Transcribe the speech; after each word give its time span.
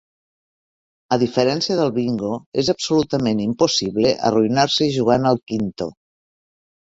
A 1.17 1.17
diferència 1.23 1.77
del 1.79 1.91
bingo, 1.97 2.31
és 2.63 2.71
absolutament 2.73 3.43
impossible 3.45 4.15
arruïnar-se 4.31 4.89
jugant 4.97 5.29
al 5.35 5.41
quinto. 5.53 5.91